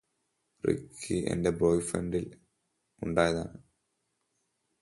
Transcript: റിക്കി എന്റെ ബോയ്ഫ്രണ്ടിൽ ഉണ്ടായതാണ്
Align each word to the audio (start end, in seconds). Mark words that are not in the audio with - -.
റിക്കി 0.63 1.17
എന്റെ 1.27 1.49
ബോയ്ഫ്രണ്ടിൽ 1.49 2.25
ഉണ്ടായതാണ് 3.01 3.59